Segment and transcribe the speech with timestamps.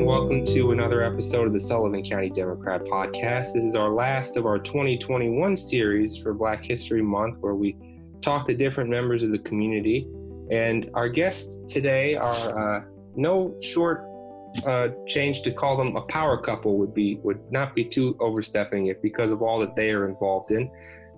[0.00, 3.52] and welcome to another episode of the Sullivan County Democrat Podcast.
[3.52, 7.76] This is our last of our 2021 series for Black History Month, where we
[8.22, 10.08] talk to different members of the community.
[10.50, 12.84] And our guests today are uh,
[13.14, 14.06] no short
[14.64, 18.86] uh, change to call them a power couple would be would not be too overstepping
[18.86, 20.70] it because of all that they are involved in.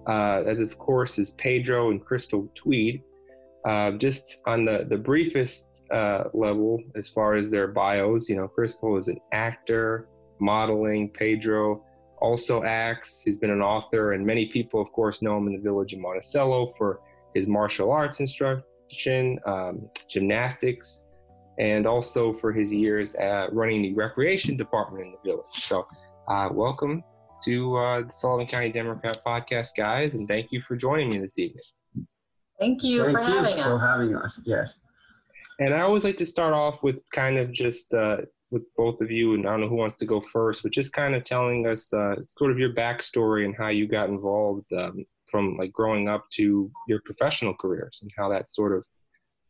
[0.08, 3.00] Uh, that of course is Pedro and Crystal Tweed.
[3.64, 8.48] Uh, just on the, the briefest uh, level, as far as their bios, you know,
[8.48, 10.08] Crystal is an actor,
[10.40, 11.08] modeling.
[11.10, 11.84] Pedro
[12.20, 13.22] also acts.
[13.22, 16.00] He's been an author, and many people, of course, know him in the village of
[16.00, 17.00] Monticello for
[17.34, 21.06] his martial arts instruction, um, gymnastics,
[21.58, 23.14] and also for his years
[23.52, 25.46] running the recreation department in the village.
[25.46, 25.86] So,
[26.28, 27.04] uh, welcome
[27.44, 31.38] to uh, the Sullivan County Democrat podcast, guys, and thank you for joining me this
[31.38, 31.62] evening.
[32.58, 33.80] Thank you Thank for you having us.
[33.80, 34.78] For having us, yes.
[35.58, 38.18] And I always like to start off with kind of just uh,
[38.50, 40.92] with both of you, and I don't know who wants to go first, but just
[40.92, 45.04] kind of telling us uh, sort of your backstory and how you got involved um,
[45.30, 48.84] from like growing up to your professional careers and how that sort of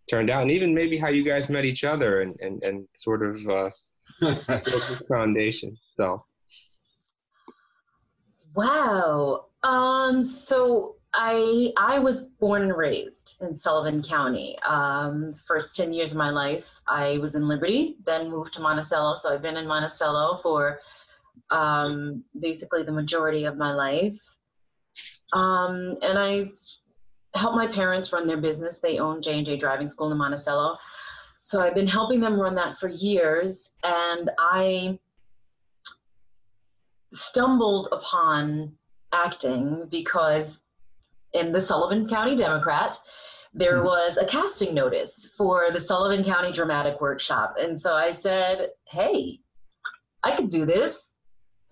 [0.09, 3.23] turned out, and even maybe how you guys met each other and and, and sort
[3.23, 3.71] of uh,
[5.09, 5.77] foundation.
[5.87, 6.25] So.
[8.55, 9.47] Wow.
[9.63, 10.23] Um.
[10.23, 14.59] So I I was born and raised in Sullivan County.
[14.67, 19.17] Um, first ten years of my life, I was in Liberty, then moved to Monticello.
[19.17, 20.81] So I've been in Monticello for
[21.51, 24.17] um, basically the majority of my life.
[25.35, 26.47] Um, and I
[27.35, 28.79] helped my parents run their business.
[28.79, 30.77] They own J and J Driving School in Monticello.
[31.41, 34.99] So I've been helping them run that for years, and I
[37.13, 38.73] stumbled upon
[39.13, 40.62] acting because
[41.33, 42.99] in the Sullivan County Democrat,
[43.55, 43.87] there mm-hmm.
[43.87, 47.57] was a casting notice for the Sullivan County Dramatic Workshop.
[47.59, 49.41] And so I said, hey,
[50.23, 51.15] I could do this.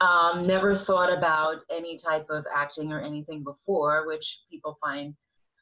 [0.00, 5.14] Um, never thought about any type of acting or anything before, which people find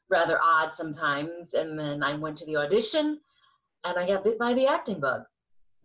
[0.09, 1.53] rather odd sometimes.
[1.53, 3.19] And then I went to the audition
[3.83, 5.23] and I got bit by the acting bug.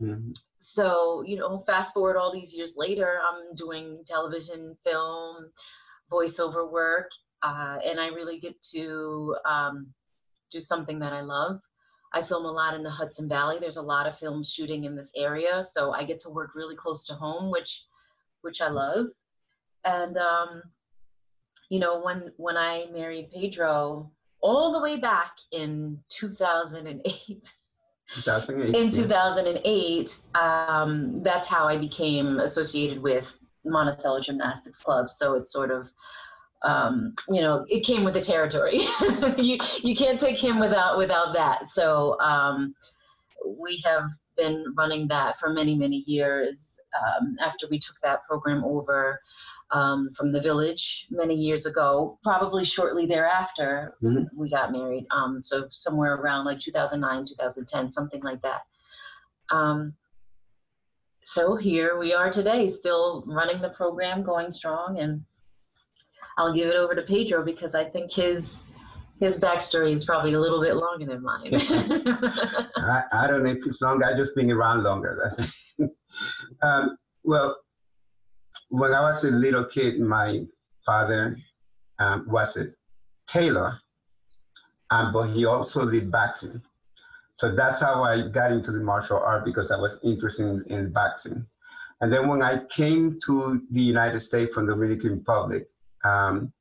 [0.01, 0.33] Mm-hmm.
[0.59, 5.51] So, you know, fast forward all these years later, I'm doing television, film,
[6.11, 7.11] voiceover work,
[7.45, 9.89] uh, and I really get to um,
[10.51, 11.61] do something that I love.
[12.15, 13.59] I film a lot in the Hudson Valley.
[13.61, 16.77] There's a lot of film shooting in this area, so I get to work really
[16.77, 17.85] close to home, which
[18.41, 19.07] which I love.
[19.85, 20.63] And um,
[21.69, 24.11] you know, when when I married Pedro,
[24.41, 27.53] all the way back in 2008.
[28.17, 35.09] 2008 in 2008, um, that's how I became associated with Monticello Gymnastics Club.
[35.09, 35.91] So it's sort of
[36.65, 38.81] um, you know, it came with the territory.
[39.39, 41.69] you you can't take him without without that.
[41.69, 42.75] So um,
[43.59, 44.05] we have
[44.37, 46.81] been running that for many many years.
[46.95, 49.21] Um, after we took that program over
[49.73, 54.25] um, from the village many years ago, probably shortly thereafter, mm-hmm.
[54.37, 55.05] we got married.
[55.11, 58.61] Um, so somewhere around like 2009, 2010, something like that.
[59.51, 59.95] Um,
[61.25, 65.25] so here we are today, still running the program, going strong, and
[66.37, 68.63] I'll give it over to Pedro because I think his
[69.21, 71.51] his backstory is probably a little bit longer than mine.
[72.77, 74.05] I, I don't know if it's longer.
[74.05, 75.19] I just been around longer.
[75.23, 75.73] That's
[76.63, 77.59] um, well.
[78.71, 80.41] When I was a little kid, my
[80.85, 81.37] father
[82.01, 82.67] um, was a
[83.29, 83.79] tailor,
[84.91, 86.61] um, but he also did boxing.
[87.35, 90.93] So that's how I got into the martial art because I was interested in, in
[90.93, 91.47] boxing.
[92.01, 95.69] And then when I came to the United States from the Dominican Republic,
[96.05, 96.53] um,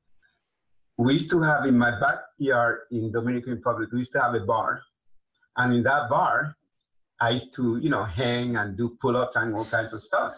[0.97, 4.41] we used to have in my backyard in Dominican Republic, we used to have a
[4.41, 4.81] bar.
[5.57, 6.55] And in that bar,
[7.19, 10.33] I used to, you know, hang and do pull-ups and all kinds of stuff.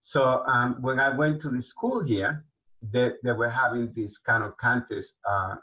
[0.00, 2.44] So um, when I went to the school here,
[2.82, 5.56] they, they were having this kind of contest, uh,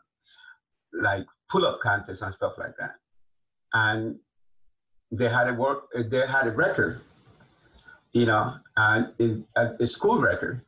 [0.93, 2.95] like pull-up contests and stuff like that.
[3.73, 4.17] And
[5.11, 7.01] they had a work, they had a record,
[8.13, 10.61] you know, and in, a, a school record.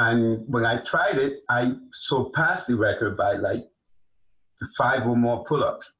[0.00, 3.66] And when I tried it, I surpassed the record by like
[4.78, 5.92] five or more pull-ups.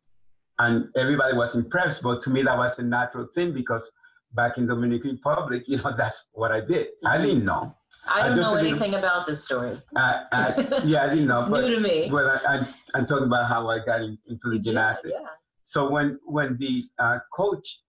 [0.59, 3.91] And everybody was impressed, but to me that was a natural thing because
[4.33, 6.87] back in the Dominican Republic, you know, that's what I did.
[6.87, 7.09] Mm-hmm.
[7.09, 7.77] I didn't know.
[8.09, 9.79] I don't I know anything about this story.
[9.95, 11.47] I, I, yeah, I didn't know.
[11.51, 12.09] but, new to me.
[12.11, 15.13] But I, am talking about how I got in, into the gymnastics.
[15.13, 15.29] Yeah, yeah.
[15.63, 17.81] So when when the uh, coach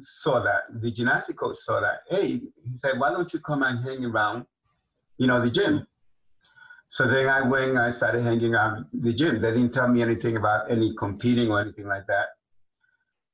[0.00, 3.84] saw that, the gymnastic coach saw that, hey, he said, why don't you come and
[3.84, 4.44] hang around
[5.22, 5.86] you know, the gym.
[6.88, 9.40] So then I went, I started hanging out the gym.
[9.40, 12.26] They didn't tell me anything about any competing or anything like that.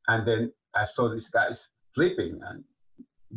[0.06, 2.62] And then I saw these guys flipping and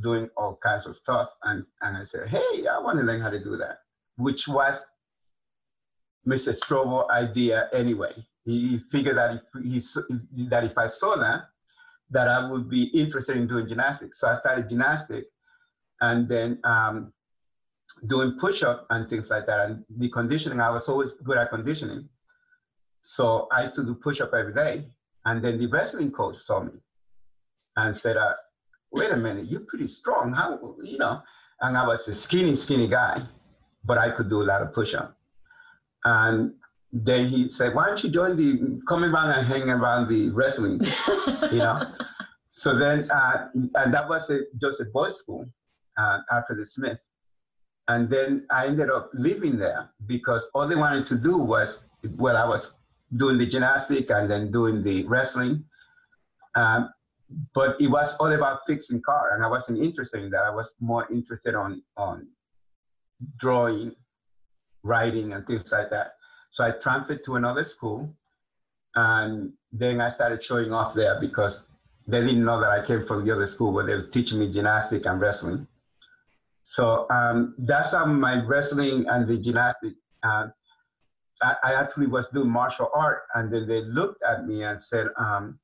[0.01, 1.29] doing all kinds of stuff.
[1.43, 3.77] And, and I said, hey, I want to learn how to do that,
[4.17, 4.83] which was
[6.27, 6.53] Mr.
[6.53, 8.13] Strobo idea anyway.
[8.43, 11.43] He figured that if, he, that if I saw that,
[12.09, 14.19] that I would be interested in doing gymnastics.
[14.19, 15.29] So I started gymnastics
[16.01, 17.13] and then um,
[18.07, 19.69] doing push-up and things like that.
[19.69, 22.07] And the conditioning, I was always good at conditioning.
[23.01, 24.85] So I used to do push-up every day.
[25.25, 26.73] And then the wrestling coach saw me
[27.77, 28.33] and said, uh,
[28.91, 30.33] wait a minute, you're pretty strong.
[30.33, 31.21] How, you know,
[31.61, 33.21] and I was a skinny, skinny guy,
[33.85, 35.15] but I could do a lot of push-up.
[36.03, 36.53] And
[36.91, 40.81] then he said, why don't you join the, come around and hang around the wrestling,
[41.51, 41.83] you know?
[42.51, 45.45] so then, uh, and that was a, just a boys' school
[45.97, 46.99] uh, after the Smith.
[47.87, 51.85] And then I ended up living there because all they wanted to do was,
[52.17, 52.75] well, I was
[53.17, 55.65] doing the gymnastic and then doing the wrestling.
[56.55, 56.91] Um,
[57.53, 60.43] but it was all about fixing car and I wasn't interested in that.
[60.43, 62.27] I was more interested on, on
[63.37, 63.95] drawing,
[64.83, 66.15] writing and things like that.
[66.51, 68.13] So I transferred to another school
[68.95, 71.65] and then I started showing off there because
[72.07, 74.51] they didn't know that I came from the other school but they were teaching me
[74.51, 75.67] gymnastic and wrestling.
[76.71, 79.91] So um, that's how my wrestling and the gymnastic.
[80.23, 80.47] Uh,
[81.41, 85.07] I, I, actually was doing martial art, and then they looked at me and said,
[85.17, 85.59] um,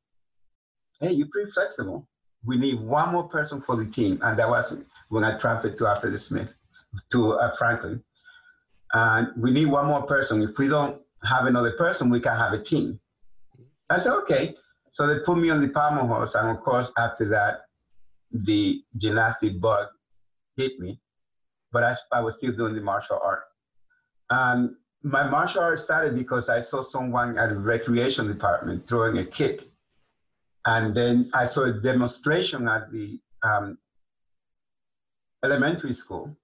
[1.00, 2.10] "Hey, you're pretty flexible.
[2.44, 4.76] We need one more person for the team." And that was
[5.08, 6.54] when I transferred to Alfred Smith
[7.14, 8.04] to uh, Franklin.
[8.92, 10.42] And we need one more person.
[10.42, 13.00] If we don't have another person, we can have a team.
[13.90, 14.56] I said, "Okay."
[14.92, 17.62] So they put me on the pommel horse, and of course, after that,
[18.30, 19.88] the gymnastic bug
[20.58, 21.00] hit me,
[21.72, 23.44] but I, I was still doing the martial art.
[24.30, 29.26] And my martial art started because I saw someone at the recreation department throwing a
[29.26, 29.66] kick.
[30.66, 33.78] And then I saw a demonstration at the um,
[35.46, 36.36] elementary school.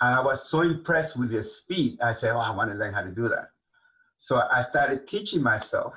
[0.00, 2.00] And I was so impressed with the speed.
[2.00, 3.48] I said, Oh, I want to learn how to do that.
[4.18, 5.94] So I started teaching myself.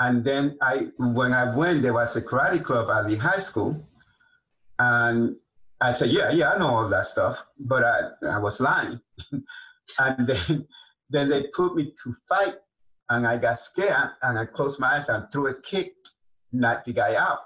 [0.00, 3.84] And then I, when I went, there was a karate club at the high school.
[4.78, 5.36] And
[5.80, 9.00] I said, yeah, yeah, I know all that stuff, but I, I was lying.
[9.98, 10.66] and then,
[11.08, 12.54] then they put me to fight,
[13.10, 15.94] and I got scared, and I closed my eyes and threw a kick,
[16.52, 17.40] knocked the guy out.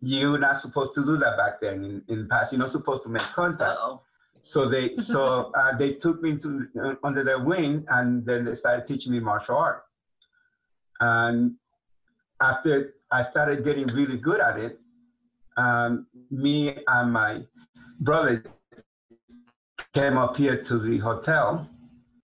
[0.00, 2.52] You're not supposed to do that back then in, in the past.
[2.52, 3.78] You're not supposed to make contact.
[3.78, 4.02] Uh-oh.
[4.42, 8.54] So they so uh, they took me to uh, under their wing, and then they
[8.54, 9.82] started teaching me martial art.
[11.00, 11.54] And
[12.40, 14.78] after I started getting really good at it,
[15.58, 17.44] um, me and my
[18.00, 18.44] brother
[19.92, 21.68] came up here to the hotel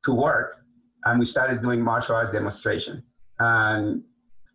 [0.05, 0.65] to work
[1.05, 3.03] and we started doing martial art demonstration.
[3.41, 4.03] And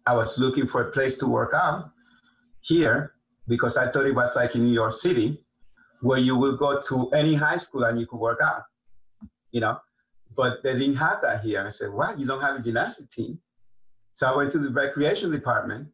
[0.08, 1.92] I was looking for a place to work out
[2.62, 3.14] here
[3.48, 5.44] because I thought it was like in New York City
[6.02, 8.64] where you will go to any high school and you could work out,
[9.52, 9.78] you know.
[10.38, 11.62] But they didn't have that here.
[11.68, 12.18] I said, "What?
[12.18, 13.40] You don't have a gymnastic team?"
[14.14, 15.90] So I went to the recreation department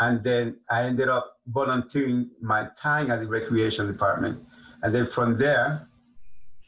[0.00, 4.42] and then I ended up volunteering my time at the recreation department.
[4.82, 5.88] And then from there,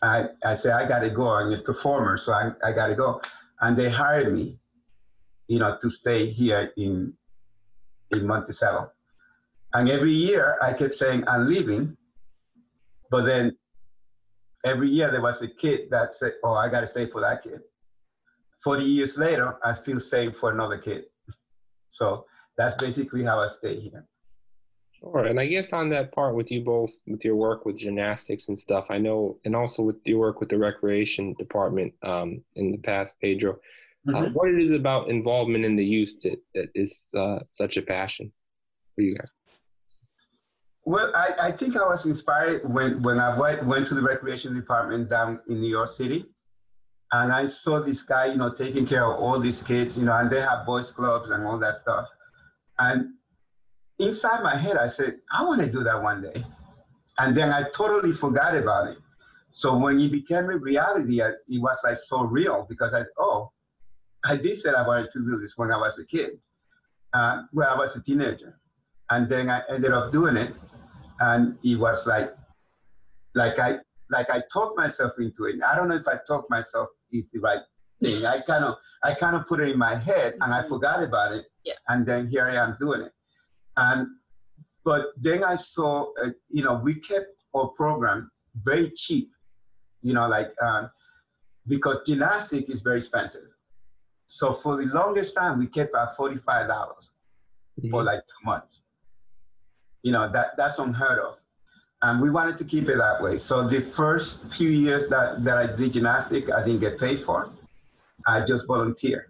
[0.03, 1.29] I, I said, I got to go.
[1.29, 3.21] I'm a performer, so I, I got to go.
[3.61, 4.59] And they hired me,
[5.47, 7.13] you know, to stay here in,
[8.11, 8.91] in Monticello.
[9.75, 11.97] And every year I kept saying, I'm leaving.
[13.11, 13.57] But then
[14.65, 17.43] every year there was a kid that said, oh, I got to stay for that
[17.43, 17.61] kid.
[18.65, 21.05] 40 years later, I still stay for another kid.
[21.89, 22.27] So
[22.61, 24.05] that's basically how I stay here.
[25.01, 25.25] Sure.
[25.25, 28.59] And I guess on that part with you both, with your work with gymnastics and
[28.59, 32.79] stuff, I know, and also with your work with the recreation department um, in the
[32.79, 34.15] past, Pedro, uh, mm-hmm.
[34.17, 37.83] uh, what it is about involvement in the youth that, that is uh, such a
[37.83, 38.31] passion
[38.95, 39.31] for you guys?
[40.85, 44.55] Well, I, I think I was inspired when, when I went, went to the recreation
[44.55, 46.27] department down in New York City.
[47.13, 50.17] And I saw this guy, you know, taking care of all these kids, you know,
[50.17, 52.09] and they have boys clubs and all that stuff.
[52.81, 53.13] And
[53.99, 56.45] inside my head, I said, I want to do that one day.
[57.19, 58.99] And then I totally forgot about it.
[59.51, 63.53] So when it became a reality, it was like so real because I, oh,
[64.25, 66.39] I did say I wanted to do this when I was a kid,
[67.13, 68.59] uh, when I was a teenager.
[69.11, 70.55] And then I ended up doing it.
[71.19, 72.35] And it was like,
[73.35, 75.57] like I, like I talked myself into it.
[75.63, 77.61] I don't know if I talked myself is the right
[78.03, 78.25] thing.
[78.25, 81.33] I kind of, I kind of put it in my head and I forgot about
[81.33, 81.45] it.
[81.65, 81.75] Yeah.
[81.89, 83.13] And then here I am doing it.
[83.77, 84.09] And
[84.85, 88.31] but then I saw, uh, you know, we kept our program
[88.65, 89.31] very cheap,
[90.03, 90.89] you know, like uh,
[91.67, 93.49] because gymnastic is very expensive.
[94.27, 97.11] So for the longest time, we kept at forty-five dollars
[97.79, 97.91] mm-hmm.
[97.91, 98.81] for like two months,
[100.03, 101.37] You know, that, that's unheard of.
[102.03, 103.37] And we wanted to keep it that way.
[103.39, 107.51] So the first few years that, that I did gymnastics, I didn't get paid for.
[108.27, 109.30] I just volunteered.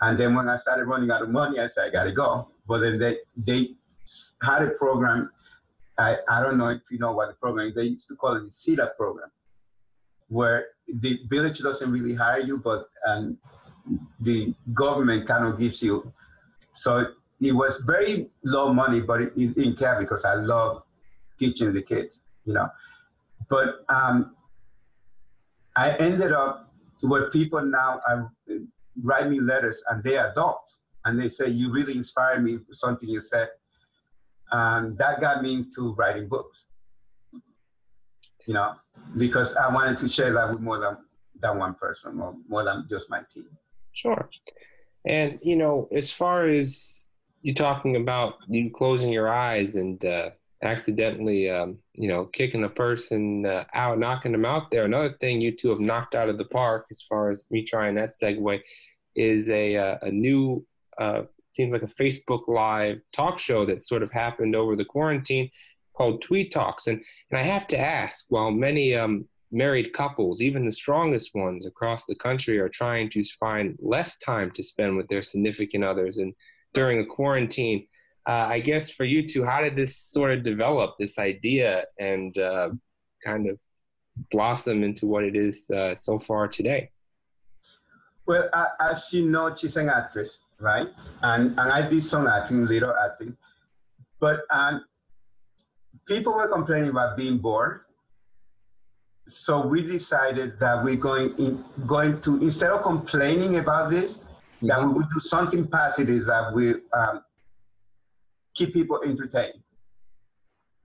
[0.00, 2.48] And then when I started running out of money, I said, I gotta go.
[2.66, 3.74] But then they, they
[4.42, 5.30] had a program.
[5.98, 7.74] I, I don't know if you know what the program is.
[7.74, 9.30] They used to call it the CETA program,
[10.28, 13.36] where the village doesn't really hire you, but um,
[14.20, 16.12] the government kind of gives you.
[16.72, 20.82] So it was very low money, but it, it didn't care because I love
[21.38, 22.68] teaching the kids, you know.
[23.48, 24.36] But um,
[25.76, 28.32] I ended up where people now are,
[29.02, 33.08] write me letters and they're adults and they say, You really inspired me with something
[33.08, 33.48] you said.
[34.52, 36.66] And that got me into writing books,
[38.46, 38.74] you know,
[39.16, 40.96] because I wanted to share that with more than,
[41.40, 43.46] than one person, more, more than just my team.
[43.92, 44.28] Sure.
[45.06, 47.06] And, you know, as far as
[47.42, 50.30] you talking about you closing your eyes and uh,
[50.62, 54.84] accidentally, um, you know, kicking a person uh, out, knocking them out there.
[54.84, 57.94] Another thing you two have knocked out of the park, as far as me trying
[57.94, 58.60] that segue,
[59.16, 60.64] is a uh, a new
[60.98, 65.50] uh, seems like a Facebook Live talk show that sort of happened over the quarantine
[65.96, 66.86] called Tweed Talks.
[66.86, 71.66] And and I have to ask, while many um, married couples, even the strongest ones
[71.66, 76.18] across the country, are trying to find less time to spend with their significant others,
[76.18, 76.34] and
[76.74, 77.86] during a quarantine
[78.30, 82.32] uh, I guess for you two, how did this sort of develop, this idea, and
[82.38, 82.68] uh,
[83.24, 83.58] kind of
[84.30, 86.90] blossom into what it is uh, so far today?
[88.26, 90.86] Well, as you know, she's an actress, right?
[91.22, 93.36] And, and I did some acting, little acting.
[94.20, 94.84] But um,
[96.06, 97.80] people were complaining about being bored.
[99.26, 104.68] So we decided that we're going, in, going to, instead of complaining about this, mm-hmm.
[104.68, 107.24] that we would do something positive that we um,
[108.60, 109.62] keep people entertained.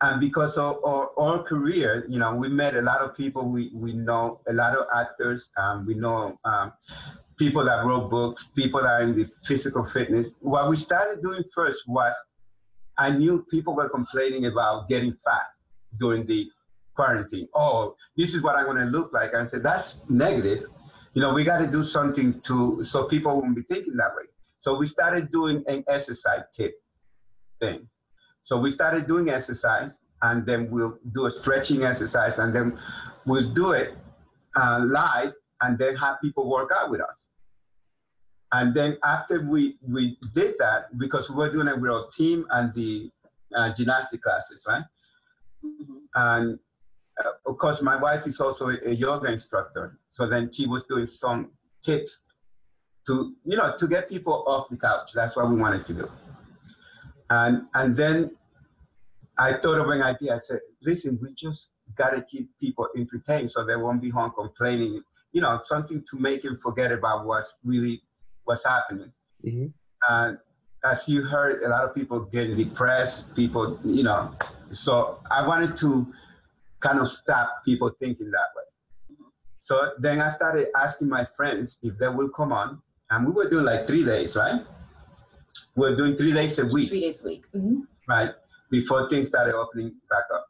[0.01, 3.49] And because of our, our, career, you know, we met a lot of people.
[3.49, 5.49] We, we know a lot of actors.
[5.57, 6.73] Um, we know um,
[7.37, 10.33] people that wrote books, people that are in the physical fitness.
[10.39, 12.13] What we started doing first was
[12.97, 15.47] I knew people were complaining about getting fat
[15.99, 16.49] during the
[16.95, 17.47] quarantine.
[17.53, 19.33] Oh, this is what I'm going to look like.
[19.33, 20.65] I said, that's negative.
[21.13, 24.27] You know, we got to do something to so people won't be thinking that way.
[24.59, 26.75] So we started doing an exercise tip
[27.59, 27.87] thing.
[28.41, 32.77] So we started doing exercise, and then we'll do a stretching exercise, and then
[33.25, 33.95] we'll do it
[34.55, 37.27] uh, live, and then have people work out with us.
[38.51, 42.45] And then after we we did that, because we were doing it with our team
[42.51, 43.11] and the
[43.55, 44.83] uh, gymnastic classes, right?
[45.63, 45.93] Mm-hmm.
[46.15, 46.59] And
[47.23, 50.83] uh, of course, my wife is also a, a yoga instructor, so then she was
[50.85, 51.51] doing some
[51.83, 52.19] tips
[53.07, 55.11] to you know to get people off the couch.
[55.13, 56.09] That's what we wanted to do.
[57.29, 58.35] And, and then
[59.37, 60.35] I thought of an idea.
[60.35, 64.31] I said, listen, we just got to keep people entertained so they won't be home
[64.37, 65.01] complaining,
[65.33, 68.01] you know, something to make them forget about what's really
[68.45, 69.11] what's happening.
[69.45, 69.67] Mm-hmm.
[70.09, 70.37] And
[70.83, 74.33] as you heard, a lot of people getting depressed, people, you know,
[74.69, 76.07] so I wanted to
[76.79, 78.63] kind of stop people thinking that way.
[79.59, 83.49] So then I started asking my friends if they will come on, and we were
[83.49, 84.61] doing like three days, right?
[85.75, 86.89] We're doing three days a week.
[86.89, 87.45] Three days a week.
[87.53, 87.81] Mm-hmm.
[88.07, 88.31] Right
[88.69, 90.47] before things started opening back up.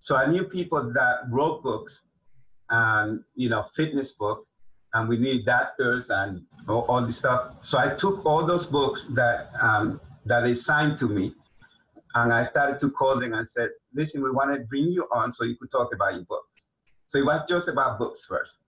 [0.00, 2.02] So I knew people that wrote books
[2.70, 4.46] and you know fitness book,
[4.94, 7.54] and we need doctors and all, all this stuff.
[7.62, 11.34] So I took all those books that um, that they signed to me,
[12.14, 15.32] and I started to call them and said, "Listen, we want to bring you on
[15.32, 16.66] so you could talk about your books."
[17.06, 18.58] So it was just about books first,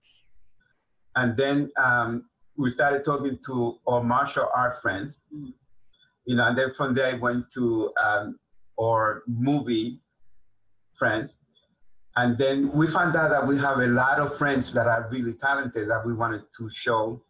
[1.15, 2.25] and then um,
[2.57, 5.19] we started talking to our martial art friends.
[5.33, 5.49] Mm-hmm
[6.25, 8.39] you know, and then from there I went to um,
[8.79, 9.99] our movie
[10.97, 11.37] friends.
[12.17, 15.33] And then we found out that we have a lot of friends that are really
[15.33, 17.21] talented that we wanted to show.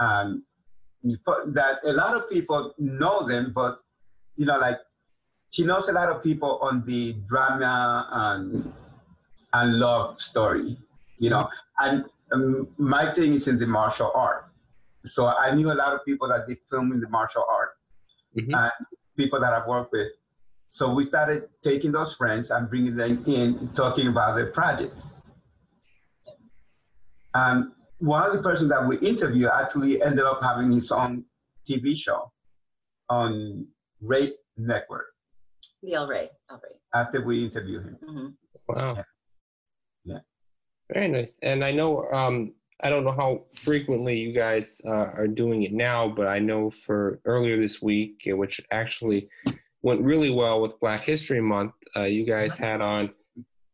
[0.00, 0.44] Um,
[1.02, 3.80] that a lot of people know them, but
[4.36, 4.78] you know, like
[5.50, 8.72] she knows a lot of people on the drama and
[9.52, 10.76] and love story,
[11.18, 11.48] you know.
[11.78, 14.46] And um, my thing is in the martial art,
[15.04, 17.76] so I knew a lot of people that did film in the martial art
[18.38, 18.54] mm-hmm.
[18.54, 18.72] and
[19.16, 20.08] people that I've worked with.
[20.68, 25.06] So we started taking those friends and bringing them in, talking about their projects.
[27.34, 31.24] And one of the persons that we interviewed actually ended up having his own
[31.68, 32.32] TV show
[33.08, 33.66] on
[34.00, 35.06] Rey Network.
[35.82, 36.30] The El Rey.
[36.50, 36.76] El Rey.
[36.94, 37.98] After we interviewed him.
[38.02, 38.26] Mm-hmm.
[38.68, 38.94] Wow.
[38.96, 39.02] Yeah.
[40.04, 40.18] yeah.
[40.92, 41.38] Very nice.
[41.42, 45.72] And I know um, I don't know how frequently you guys uh, are doing it
[45.72, 49.28] now, but I know for earlier this week, which actually
[49.82, 51.74] went really well with Black History Month.
[51.96, 53.10] Uh, you guys had on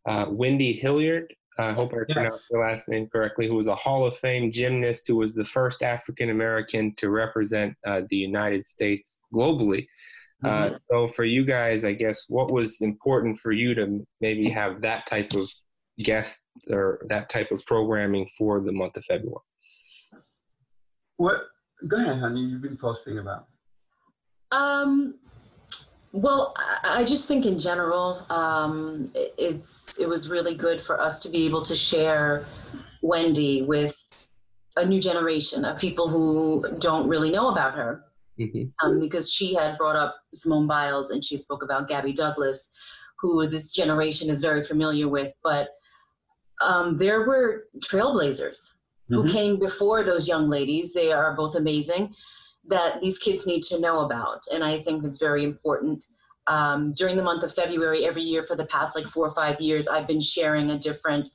[0.06, 1.32] uh, Wendy Hilliard.
[1.58, 2.14] I hope I yes.
[2.14, 3.48] pronounced her last name correctly.
[3.48, 7.76] Who was a Hall of Fame gymnast who was the first African American to represent
[7.86, 9.86] uh, the United States globally.
[10.44, 10.76] Uh, mm-hmm.
[10.88, 15.04] so for you guys, I guess what was important for you to maybe have that
[15.06, 15.50] type of
[15.98, 19.40] guest or that type of programming for the month of February?
[21.16, 21.42] What?
[21.86, 22.40] Go ahead, honey.
[22.40, 23.46] You've been posting about.
[24.50, 25.14] Um,
[26.12, 31.28] well, I just think in general, um, it's it was really good for us to
[31.28, 32.46] be able to share
[33.02, 33.94] Wendy with
[34.76, 38.04] a new generation of people who don't really know about her,
[38.38, 38.64] mm-hmm.
[38.86, 42.70] um, because she had brought up Simone Biles and she spoke about Gabby Douglas,
[43.20, 45.34] who this generation is very familiar with.
[45.42, 45.68] But
[46.60, 48.74] um, there were trailblazers
[49.10, 49.14] mm-hmm.
[49.14, 50.92] who came before those young ladies.
[50.92, 52.14] They are both amazing
[52.68, 54.42] that these kids need to know about.
[54.52, 56.04] And I think it's very important.
[56.46, 59.60] Um, during the month of February, every year for the past like four or five
[59.60, 61.28] years, I've been sharing a different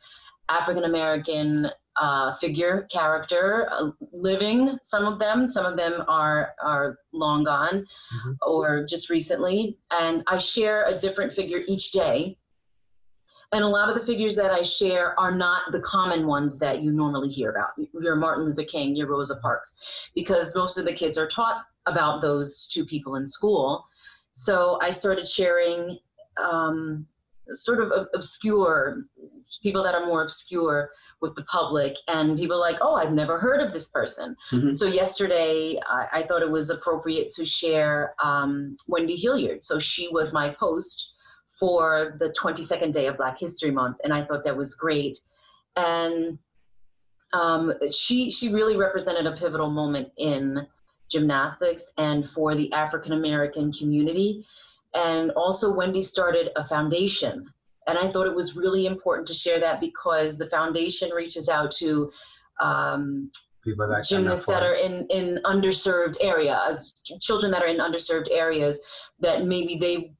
[0.49, 4.77] African American uh, figure, character, uh, living.
[4.83, 8.31] Some of them, some of them are are long gone, mm-hmm.
[8.41, 9.77] or just recently.
[9.91, 12.37] And I share a different figure each day
[13.53, 16.81] and a lot of the figures that I share are not the common ones that
[16.81, 17.69] you normally hear about.
[18.01, 19.75] Your Martin Luther King, your Rosa Parks,
[20.15, 23.85] because most of the kids are taught about those two people in school.
[24.33, 25.99] So I started sharing
[26.37, 27.05] um,
[27.49, 29.05] sort of obscure
[29.61, 30.89] people that are more obscure
[31.21, 34.73] with the public and people like oh i've never heard of this person mm-hmm.
[34.73, 40.07] so yesterday I, I, thought it was appropriate to share um, wendy hilliard so she
[40.07, 41.12] was my post
[41.63, 45.17] for the 22nd day of Black History Month, and I thought that was great.
[45.77, 46.37] And
[47.31, 50.67] um, she she really represented a pivotal moment in
[51.09, 54.45] gymnastics and for the African American community.
[54.93, 57.49] And also, Wendy started a foundation,
[57.87, 61.71] and I thought it was really important to share that because the foundation reaches out
[61.77, 62.11] to
[62.59, 63.31] um,
[63.63, 68.81] people that gymnasts that are in in underserved areas, children that are in underserved areas
[69.21, 70.11] that maybe they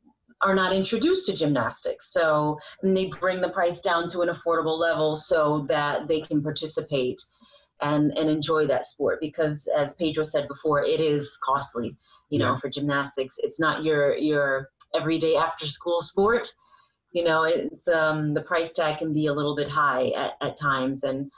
[0.44, 2.12] are not introduced to gymnastics.
[2.12, 7.22] So they bring the price down to an affordable level so that they can participate
[7.82, 9.20] and, and enjoy that sport.
[9.22, 11.96] Because as Pedro said before, it is costly,
[12.30, 13.36] you know, for gymnastics.
[13.40, 16.54] It's not your your everyday after school sport.
[17.12, 20.58] You know, it's um, the price tag can be a little bit high at, at
[20.58, 21.04] times.
[21.04, 21.32] And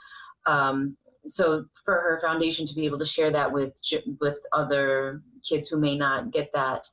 [0.46, 3.74] um, so for her foundation to be able to share that with
[4.20, 6.88] with other kids who may not get that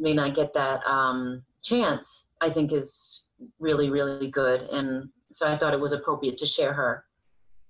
[0.00, 3.24] may not get that um, chance, I think is
[3.58, 4.62] really, really good.
[4.62, 7.04] And so I thought it was appropriate to share her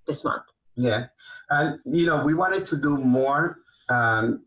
[0.07, 0.45] this month.
[0.77, 1.07] Yeah.
[1.51, 3.59] And, you know, we wanted to do more.
[3.89, 4.45] Um,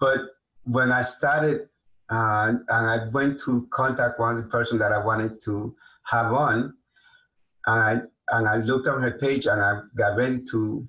[0.00, 0.20] but
[0.64, 1.68] when I started,
[2.10, 6.74] uh, and I went to contact one person that I wanted to have on,
[7.66, 8.00] and I,
[8.36, 10.86] and I looked on her page and I got ready to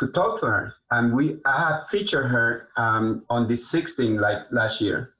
[0.00, 0.74] to talk to her.
[0.90, 5.14] And we I had featured her um, on the 16th, like last year.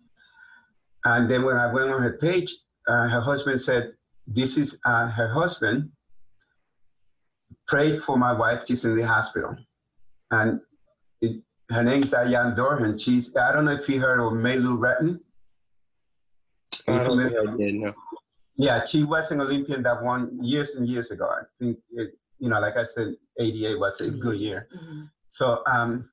[1.05, 2.55] And then when I went on her page,
[2.89, 3.93] uh, her husband said,
[4.27, 5.91] "This is uh, her husband.
[7.69, 8.65] Pray for my wife.
[8.67, 9.55] She's in the hospital."
[10.31, 10.61] And
[11.21, 12.99] it, her name is Diane Durham.
[12.99, 15.21] She's I don't know if you heard of Mary Lou Retton.
[16.89, 17.75] I don't think I did.
[17.75, 17.93] No.
[18.57, 21.27] Yeah, she was an Olympian that won years and years ago.
[21.27, 24.67] I think it, you know, like I said, 88 was a good year.
[24.75, 25.03] Mm-hmm.
[25.29, 26.11] So, um,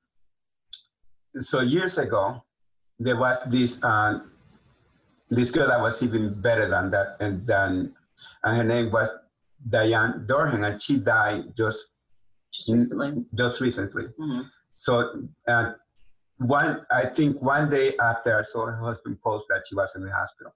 [1.40, 2.44] so years ago,
[3.00, 4.20] there was this uh,
[5.30, 7.94] this girl that was even better than that, and then
[8.44, 9.08] and her name was
[9.68, 11.92] Diane Durham, and she died just
[12.52, 13.24] just recently.
[13.34, 14.04] Just recently.
[14.04, 14.42] Mm-hmm.
[14.76, 15.72] So, uh,
[16.38, 20.04] one I think one day after I saw her husband post that she was in
[20.04, 20.54] the hospital,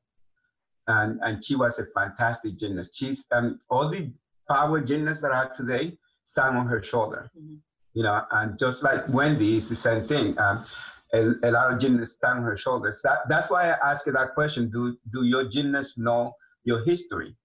[0.87, 2.97] and and she was a fantastic gymnast.
[2.97, 4.11] She's um, all the
[4.53, 7.31] power gymnasts that are today stand on her shoulder.
[7.39, 7.57] Mm-hmm.
[7.95, 10.39] You know, and just like Wendy is the same thing.
[10.39, 10.65] Um,
[11.13, 13.01] a, a, lot of gymnasts stand on her shoulders.
[13.05, 14.71] That, that's why I asked you that question.
[14.71, 16.33] Do do your gymnasts know
[16.65, 17.37] your history?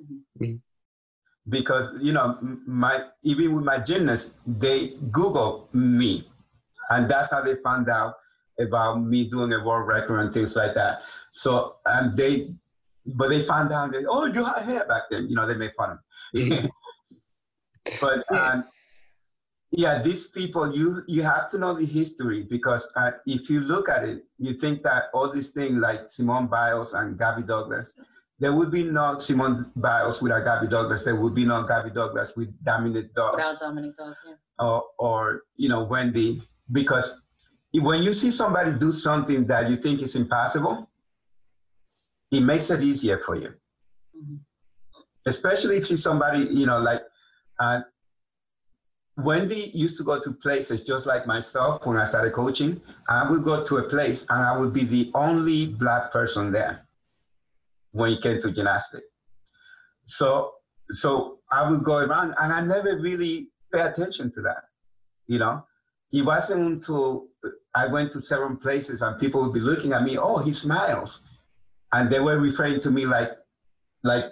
[0.00, 0.56] Mm-hmm.
[1.48, 6.28] Because you know, my even with my gymnasts, they Google me,
[6.90, 8.14] and that's how they found out
[8.58, 11.02] about me doing a world record and things like that.
[11.30, 12.52] So and they
[13.16, 15.28] but they found out that oh you had hair back then.
[15.28, 15.98] You know they made fun of
[16.34, 16.68] me.
[18.00, 18.64] But um,
[19.72, 23.88] yeah these people you you have to know the history because uh, if you look
[23.88, 27.94] at it you think that all these things like simone biles and gabby douglas
[28.40, 31.04] there would be no simone biles without gabby douglas.
[31.04, 34.34] There would be no gabby douglas with dominique dawes without dominique dawes yeah.
[34.58, 36.42] Or, or you know wendy.
[36.72, 37.20] Because
[37.74, 40.89] when you see somebody do something that you think is impossible,
[42.30, 43.48] it makes it easier for you.
[44.16, 44.36] Mm-hmm.
[45.26, 47.02] Especially if you see somebody, you know, like
[47.58, 47.80] uh,
[49.16, 52.80] Wendy used to go to places just like myself when I started coaching.
[53.08, 56.86] I would go to a place and I would be the only black person there
[57.92, 59.06] when it came to gymnastics.
[60.06, 60.52] So,
[60.90, 64.64] so I would go around and I never really pay attention to that.
[65.26, 65.64] You know,
[66.12, 67.28] it wasn't until
[67.74, 71.22] I went to several places and people would be looking at me, oh, he smiles.
[71.92, 73.30] And they were referring to me like,
[74.04, 74.24] like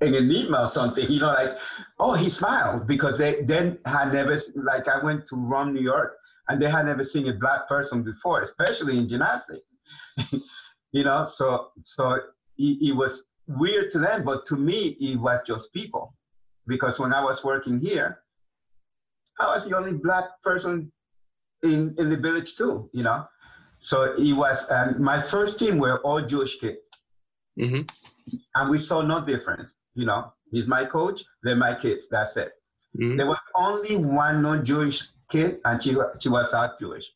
[0.00, 1.56] an email or something, you know, like,
[1.98, 6.16] oh, he smiled because they then had never, like I went to Rome, New York,
[6.48, 9.64] and they had never seen a black person before, especially in gymnastics.
[10.92, 12.12] you know, so, so
[12.58, 16.14] it, it was weird to them, but to me, it was just people.
[16.66, 18.20] Because when I was working here,
[19.38, 20.90] I was the only black person
[21.62, 23.24] in, in the village too, you know.
[23.86, 26.78] So it was, um, my first team were all Jewish kids.
[27.56, 27.82] Mm-hmm.
[28.56, 30.32] And we saw no difference, you know.
[30.50, 32.50] He's my coach, they're my kids, that's it.
[32.98, 33.16] Mm-hmm.
[33.16, 37.08] There was only one non-Jewish kid, and she, she was half Jewish.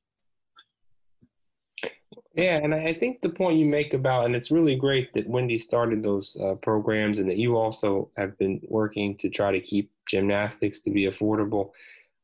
[2.34, 5.58] Yeah, and I think the point you make about, and it's really great that Wendy
[5.58, 9.90] started those uh, programs and that you also have been working to try to keep
[10.06, 11.72] gymnastics to be affordable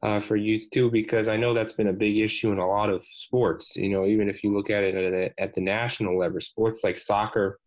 [0.07, 2.90] uh, for youth too, because I know that's been a big issue in a lot
[2.90, 3.77] of sports.
[3.77, 6.85] You know, even if you look at it at, a, at the national level, sports
[6.85, 7.59] like soccer,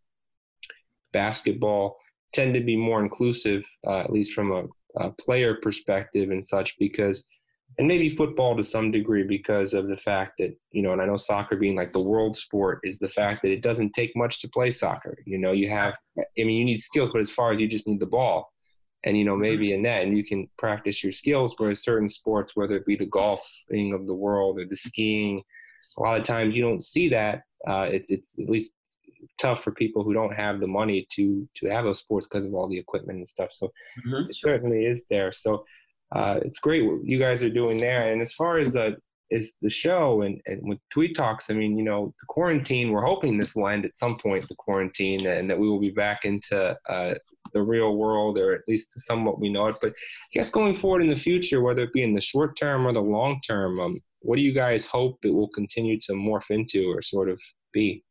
[1.12, 1.98] basketball
[2.34, 4.64] tend to be more inclusive, uh, at least from a,
[5.04, 7.28] a player perspective and such, because–
[7.78, 11.06] and maybe football to some degree because of the fact that you know and i
[11.06, 14.40] know soccer being like the world sport is the fact that it doesn't take much
[14.40, 17.52] to play soccer you know you have i mean you need skills but as far
[17.52, 18.52] as you just need the ball
[19.06, 19.42] and you know mm-hmm.
[19.42, 22.96] maybe in that and you can practice your skills whereas certain sports whether it be
[22.96, 25.42] the golfing of the world or the skiing
[25.98, 28.74] a lot of times you don't see that uh, it's it's at least
[29.38, 32.54] tough for people who don't have the money to to have those sports because of
[32.54, 34.30] all the equipment and stuff so mm-hmm.
[34.30, 35.64] it certainly is there so
[36.12, 38.12] uh, it's great what you guys are doing there.
[38.12, 38.92] And as far as uh,
[39.30, 43.06] is the show and, and with Tweed Talks, I mean, you know, the quarantine, we're
[43.06, 46.26] hoping this will end at some point, the quarantine, and that we will be back
[46.26, 47.14] into uh,
[47.54, 49.78] the real world, or at least somewhat we know it.
[49.82, 52.86] But I guess going forward in the future, whether it be in the short term
[52.86, 56.50] or the long term, um, what do you guys hope it will continue to morph
[56.50, 57.40] into or sort of
[57.74, 58.04] be?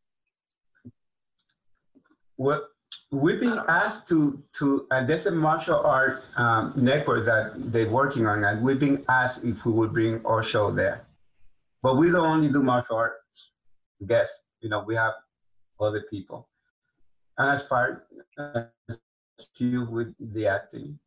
[2.37, 2.68] What
[3.11, 8.27] We've been asked to, to and there's a martial art um, network that they're working
[8.27, 11.07] on, and we've been asked if we would bring our show there.
[11.83, 13.14] But we don't only do martial art
[14.07, 15.14] guests, you know, we have
[15.81, 16.48] other people.
[17.38, 18.07] And as part
[18.38, 18.64] uh,
[19.59, 20.98] you with the acting.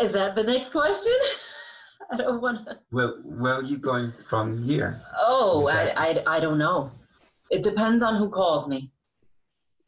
[0.00, 1.14] Is that the next question?
[2.12, 2.78] I don't want to.
[2.92, 5.00] Well, where are you going from here?
[5.20, 6.92] Oh, I, I, I don't know.
[7.50, 8.90] It depends on who calls me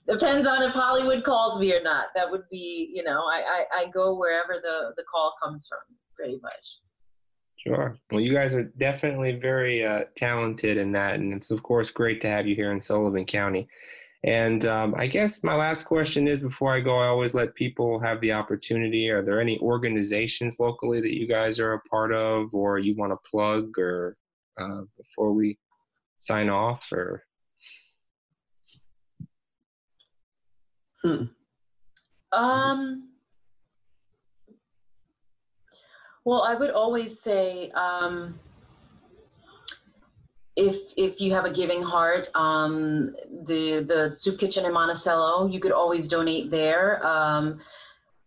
[0.09, 2.07] depends on if Hollywood calls me or not.
[2.15, 5.79] That would be, you know, I, I, I go wherever the, the call comes from,
[6.17, 6.79] pretty much.
[7.57, 7.97] Sure.
[8.11, 12.21] Well, you guys are definitely very uh, talented in that, and it's of course great
[12.23, 13.69] to have you here in Sullivan County.
[14.25, 18.01] And um, I guess my last question is before I go, I always let people
[18.01, 19.09] have the opportunity.
[19.11, 23.13] Are there any organizations locally that you guys are a part of, or you want
[23.13, 24.17] to plug, or
[24.61, 25.57] uh, before we
[26.19, 27.23] sign off, or
[31.03, 31.25] Hmm.
[32.33, 33.11] Um,
[36.25, 38.39] well, I would always say um,
[40.59, 43.15] if if you have a giving heart, um,
[43.47, 47.07] the the soup kitchen in Monticello, you could always donate there.
[47.07, 47.61] Um,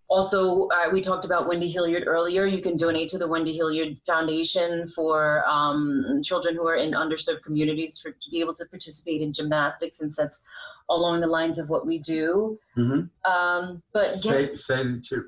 [0.08, 2.46] also, uh, we talked about Wendy Hilliard earlier.
[2.46, 7.44] You can donate to the Wendy Hilliard Foundation for um, children who are in underserved
[7.44, 10.41] communities for, to be able to participate in gymnastics, since that's
[10.89, 12.58] along the lines of what we do.
[12.78, 13.32] Mm-hmm.
[13.32, 15.26] Um, but say, get, say to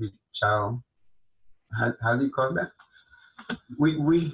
[0.00, 0.80] the child,
[1.78, 2.70] how, how do you call that?
[3.78, 4.32] We, we,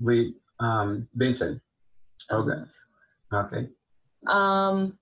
[0.00, 1.60] we, um, Benson.
[2.30, 2.62] Okay.
[3.32, 3.68] Okay.
[4.26, 4.98] Um,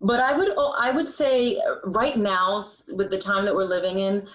[0.00, 3.98] but I would oh, I would say right now with the time that we're living
[3.98, 4.26] in,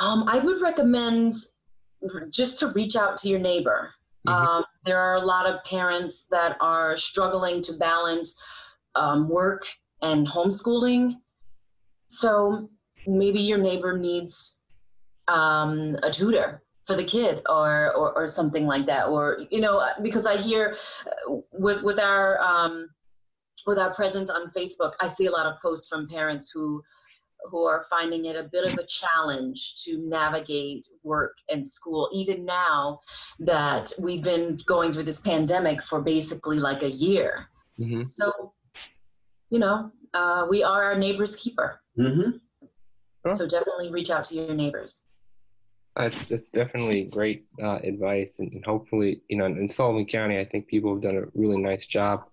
[0.00, 1.34] um, I would recommend
[2.30, 3.92] just to reach out to your neighbor.
[4.26, 4.46] Mm-hmm.
[4.46, 8.40] Um, there are a lot of parents that are struggling to balance
[8.94, 9.66] um, work
[10.00, 11.16] and homeschooling.
[12.08, 12.70] So
[13.06, 14.58] maybe your neighbor needs
[15.28, 19.08] um, a tutor for the kid or, or, or something like that.
[19.08, 22.88] Or, you know, because I hear uh, with, with our, um,
[23.66, 26.82] with our presence on Facebook, I see a lot of posts from parents who
[27.50, 32.44] who are finding it a bit of a challenge to navigate work and school, even
[32.44, 32.98] now
[33.38, 37.48] that we've been going through this pandemic for basically like a year.
[37.78, 38.04] Mm-hmm.
[38.06, 38.54] So,
[39.50, 41.80] you know, uh, we are our neighbor's keeper.
[41.98, 43.32] Mm-hmm.
[43.32, 45.06] So definitely reach out to your neighbors.
[45.96, 50.44] That's that's definitely great uh, advice, and, and, hopefully, you know, in Sullivan County, I
[50.44, 52.24] think people have done a really nice job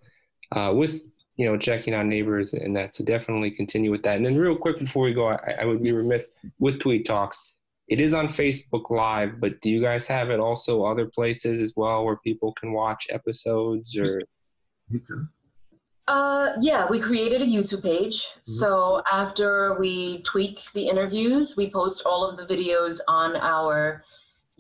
[0.52, 1.04] uh, with
[1.36, 2.96] you know checking on neighbors and that.
[2.96, 4.18] So definitely continue with that.
[4.18, 7.40] And then, real quick before we go, I, I would be remiss with Tweed Talks.
[7.88, 11.74] It is on Facebook Live, but do you guys have it also other places as
[11.76, 14.24] well where people can watch episodes or?
[16.12, 18.26] Uh, yeah, we created a YouTube page.
[18.26, 18.52] Mm-hmm.
[18.60, 24.04] So after we tweak the interviews, we post all of the videos on our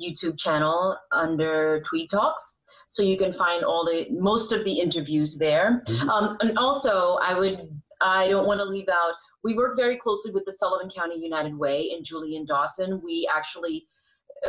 [0.02, 2.54] YouTube channel under Tweed Talks.
[2.88, 5.84] So you can find all the most of the interviews there.
[5.88, 6.10] Mm-hmm.
[6.10, 9.14] Um, and also, I would I don't want to leave out.
[9.44, 13.02] We work very closely with the Sullivan County United Way and Julian Dawson.
[13.04, 13.88] We actually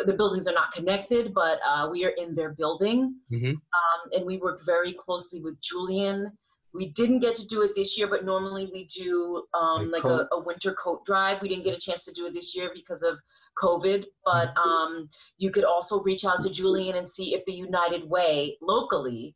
[0.07, 3.51] the buildings are not connected, but uh, we are in their building, mm-hmm.
[3.51, 6.33] um, and we work very closely with Julian
[6.75, 10.27] we didn't get to do it this year, but normally we do um, like a,
[10.33, 11.43] a, winter coat drive.
[11.43, 13.21] We didn't get a chance to do it this year because of
[13.63, 14.59] COVID, but mm-hmm.
[14.59, 19.35] um, you could also reach out to Julian and see if the United Way locally,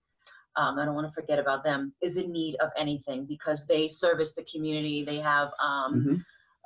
[0.57, 3.87] um, I don't want to forget about them, is in need of anything because they
[3.87, 5.05] service the community.
[5.05, 6.15] They have um, mm-hmm.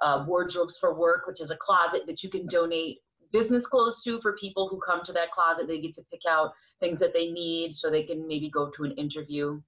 [0.03, 2.99] uh, wardrobes for work, which is a closet that you can donate
[3.33, 5.67] business clothes to for people who come to that closet.
[5.67, 8.85] They get to pick out things that they need so they can maybe go to
[8.85, 9.61] an interview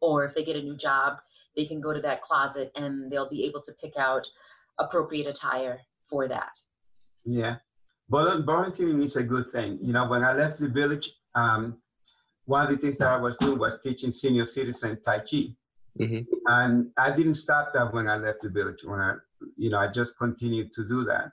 [0.00, 1.18] or if they get a new job,
[1.56, 4.26] they can go to that closet and they'll be able to pick out
[4.78, 6.52] appropriate attire for that.
[7.24, 7.56] Yeah.
[8.10, 9.78] Volunteering is a good thing.
[9.82, 11.78] You know, when I left the village, um,
[12.46, 15.54] one of the things that I was doing was teaching senior citizens Tai Chi.
[16.00, 16.20] Mm-hmm.
[16.46, 18.78] And I didn't stop that when I left the village.
[18.84, 19.14] When I,
[19.56, 21.32] you know, I just continued to do that.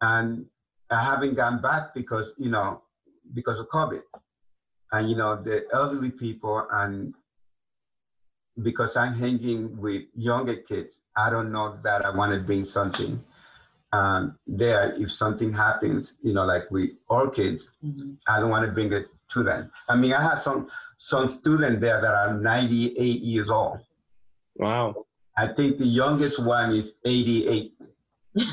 [0.00, 0.46] And
[0.90, 2.82] I haven't gone back because, you know,
[3.34, 4.02] because of COVID.
[4.92, 7.12] And, you know, the elderly people and
[8.62, 13.22] because I'm hanging with younger kids, I don't know that I want to bring something
[13.92, 14.94] um, there.
[14.96, 18.12] If something happens, you know, like with our kids, mm-hmm.
[18.28, 19.70] I don't want to bring it to them.
[19.88, 23.80] I mean, I have some some students there that are 98 years old.
[24.56, 25.06] Wow.
[25.36, 27.74] I think the youngest one is 88.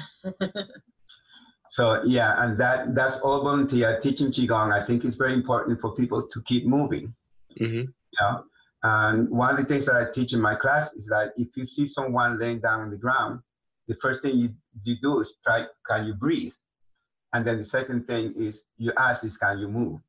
[1.70, 4.74] so yeah, and that that's all volunteer teaching qigong.
[4.74, 7.14] I think it's very important for people to keep moving.
[7.60, 7.76] Mm-hmm.
[7.76, 8.44] You know?
[8.84, 11.64] And one of the things that I teach in my class is that if you
[11.64, 13.40] see someone laying down on the ground,
[13.88, 14.50] the first thing you,
[14.84, 16.54] you do is try, can you breathe?
[17.34, 20.00] And then the second thing is you ask is, can you move?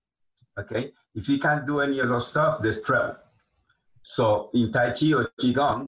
[0.59, 0.93] Okay?
[1.15, 3.17] If you can't do any of those stuff, there's trouble.
[4.03, 5.87] So in Tai Chi or Qigong,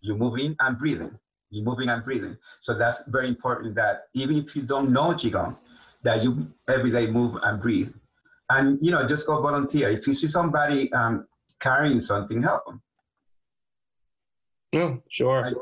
[0.00, 1.16] you're moving and breathing.
[1.50, 2.36] You're moving and breathing.
[2.60, 5.56] So that's very important that even if you don't know Qigong,
[6.02, 7.92] that you every day move and breathe
[8.50, 9.90] and you know just go volunteer.
[9.90, 11.26] If you see somebody um,
[11.60, 12.82] carrying something help them.
[14.72, 15.42] No sure.
[15.42, 15.54] Right?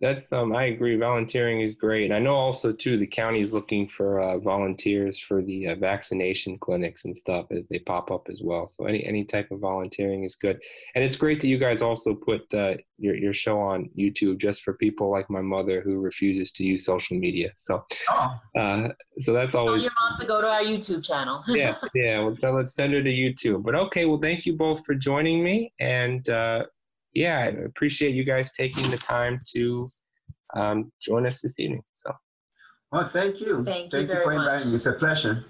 [0.00, 2.12] That's um i agree volunteering is great.
[2.12, 6.58] I know also too the county is looking for uh, volunteers for the uh, vaccination
[6.58, 8.68] clinics and stuff as they pop up as well.
[8.68, 10.60] So any any type of volunteering is good.
[10.94, 14.62] And it's great that you guys also put uh, your, your show on youtube just
[14.62, 17.50] for people like my mother who refuses to use social media.
[17.56, 18.40] So oh.
[18.58, 21.42] uh, so that's always Tell your mom to go to our youtube channel.
[21.46, 23.62] Yeah yeah well let's send her to youtube.
[23.62, 26.64] But okay well thank you both for joining me and uh,
[27.14, 29.86] yeah, I appreciate you guys taking the time to
[30.56, 31.82] um, join us this evening.
[31.94, 32.12] So,
[32.92, 33.64] well, thank you.
[33.64, 34.76] Thank, thank you, you for inviting me.
[34.76, 35.44] It's a pleasure.